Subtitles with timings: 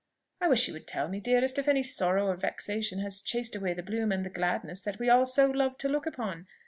[0.41, 3.75] "I wish you would tell me, dearest, if any sorrow or vexation has chased away
[3.75, 6.47] the bloom and the gladness that we all so loved to look upon.